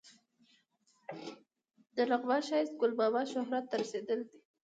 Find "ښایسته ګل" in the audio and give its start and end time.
2.47-2.91